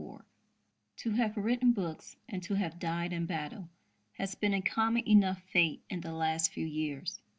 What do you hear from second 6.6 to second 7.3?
years.